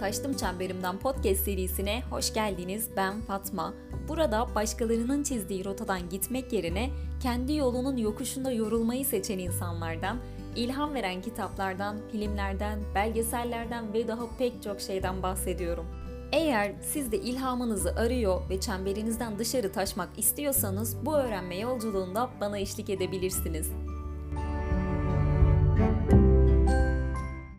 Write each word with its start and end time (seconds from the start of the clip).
Taştım 0.00 0.36
Çemberimden 0.36 0.98
podcast 0.98 1.40
serisine 1.40 2.02
hoş 2.10 2.34
geldiniz. 2.34 2.88
Ben 2.96 3.20
Fatma. 3.20 3.74
Burada 4.08 4.46
başkalarının 4.54 5.22
çizdiği 5.22 5.64
rotadan 5.64 6.08
gitmek 6.08 6.52
yerine 6.52 6.90
kendi 7.22 7.54
yolunun 7.54 7.96
yokuşunda 7.96 8.50
yorulmayı 8.50 9.04
seçen 9.04 9.38
insanlardan, 9.38 10.18
ilham 10.56 10.94
veren 10.94 11.22
kitaplardan, 11.22 11.96
filmlerden, 12.12 12.78
belgesellerden 12.94 13.92
ve 13.92 14.08
daha 14.08 14.36
pek 14.38 14.62
çok 14.62 14.80
şeyden 14.80 15.22
bahsediyorum. 15.22 15.86
Eğer 16.32 16.72
siz 16.82 17.12
de 17.12 17.18
ilhamınızı 17.18 17.90
arıyor 17.96 18.50
ve 18.50 18.60
çemberinizden 18.60 19.38
dışarı 19.38 19.72
taşmak 19.72 20.08
istiyorsanız 20.18 21.06
bu 21.06 21.16
öğrenme 21.16 21.58
yolculuğunda 21.58 22.30
bana 22.40 22.58
eşlik 22.58 22.90
edebilirsiniz. 22.90 23.70